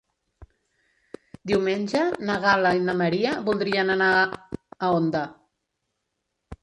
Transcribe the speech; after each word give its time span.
Diumenge 1.51 2.01
na 2.29 2.37
Gal·la 2.45 2.71
i 2.79 2.83
na 2.87 2.97
Maria 3.03 3.35
voldrien 3.51 3.95
anar 3.97 4.09
a 4.25 4.93
Onda. 5.01 5.23